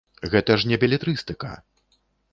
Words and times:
Гэта 0.35 0.55
ж 0.63 0.71
не 0.71 0.79
белетрыстыка. 0.83 1.53